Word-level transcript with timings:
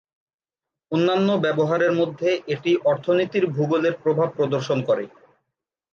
অন্যান্য 0.91 1.29
ব্যবহারের 1.45 1.93
মধ্যে 1.93 2.29
এটি 2.47 2.71
অর্থনীতির 2.91 3.45
ভূগোলের 3.55 3.93
প্রভাব 4.03 4.29
প্রদর্শন 4.37 4.79
করে। 4.87 5.03